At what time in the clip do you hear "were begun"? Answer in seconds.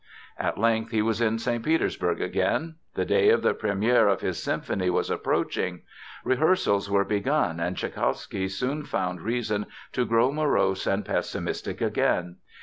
6.89-7.59